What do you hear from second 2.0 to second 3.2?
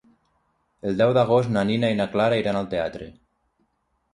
Clara iran al teatre.